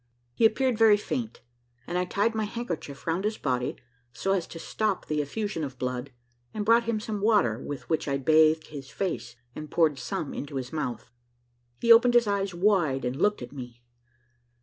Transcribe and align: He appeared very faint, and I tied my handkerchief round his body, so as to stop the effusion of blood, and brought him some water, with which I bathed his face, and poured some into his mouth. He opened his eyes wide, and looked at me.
He 0.33 0.47
appeared 0.47 0.79
very 0.79 0.97
faint, 0.97 1.41
and 1.85 1.95
I 1.95 2.05
tied 2.05 2.33
my 2.33 2.45
handkerchief 2.45 3.05
round 3.05 3.23
his 3.23 3.37
body, 3.37 3.75
so 4.11 4.31
as 4.33 4.47
to 4.47 4.57
stop 4.57 5.05
the 5.05 5.21
effusion 5.21 5.63
of 5.63 5.77
blood, 5.77 6.09
and 6.55 6.65
brought 6.65 6.85
him 6.85 6.99
some 6.99 7.21
water, 7.21 7.59
with 7.59 7.87
which 7.87 8.07
I 8.07 8.17
bathed 8.17 8.69
his 8.69 8.89
face, 8.89 9.35
and 9.53 9.69
poured 9.69 9.99
some 9.99 10.33
into 10.33 10.55
his 10.55 10.73
mouth. 10.73 11.11
He 11.79 11.93
opened 11.93 12.15
his 12.15 12.25
eyes 12.25 12.51
wide, 12.51 13.05
and 13.05 13.15
looked 13.15 13.43
at 13.43 13.51
me. 13.53 13.83